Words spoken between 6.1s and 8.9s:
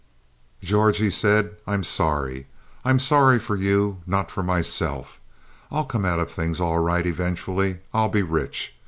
of things all right, eventually. I'll be rich.